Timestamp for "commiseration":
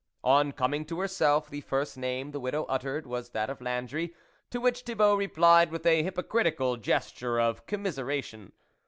7.67-8.51